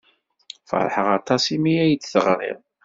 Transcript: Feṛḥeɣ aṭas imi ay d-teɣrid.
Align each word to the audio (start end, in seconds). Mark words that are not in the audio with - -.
Feṛḥeɣ 0.69 1.07
aṭas 1.17 1.43
imi 1.55 1.73
ay 1.83 1.93
d-teɣrid. 1.95 2.59